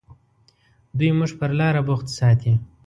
[0.97, 2.53] دوی موږ پر لاره بوخت ساتي.